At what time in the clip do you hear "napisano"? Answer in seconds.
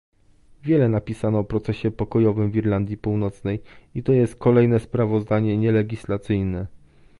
0.89-1.39